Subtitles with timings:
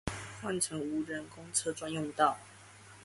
[0.41, 2.39] 換成無人公車專用道